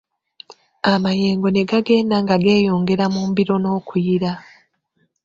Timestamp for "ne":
1.51-1.63